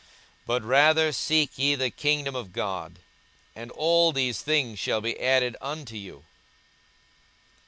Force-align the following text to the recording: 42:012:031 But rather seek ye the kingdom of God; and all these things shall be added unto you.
42:012:031 0.47 0.47
But 0.47 0.63
rather 0.63 1.11
seek 1.11 1.51
ye 1.59 1.75
the 1.75 1.91
kingdom 1.91 2.35
of 2.35 2.53
God; 2.53 2.97
and 3.55 3.69
all 3.69 4.11
these 4.11 4.41
things 4.41 4.79
shall 4.79 4.99
be 4.99 5.19
added 5.19 5.55
unto 5.61 5.95
you. 5.95 6.23